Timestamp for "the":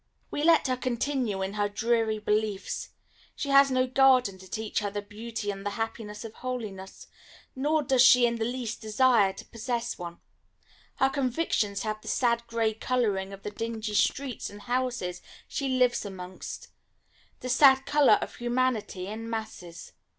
4.89-5.03, 5.63-5.69, 8.37-8.43, 12.01-12.07, 13.43-13.51, 17.41-17.47